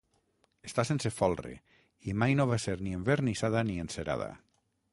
[0.69, 1.51] Està sense folre,
[2.11, 4.31] i mai no va ser ni envernissada ni encerada.